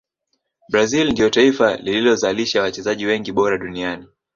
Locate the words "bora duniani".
3.31-4.07